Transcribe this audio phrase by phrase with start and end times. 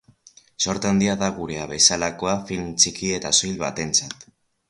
[0.63, 4.27] Zorte handia da gurea bezalako film txiki eta soil batentzat.